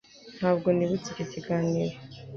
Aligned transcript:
Ntabwo 0.37 0.67
nibutse 0.73 1.07
icyo 1.11 1.25
kiganiro 1.31 1.95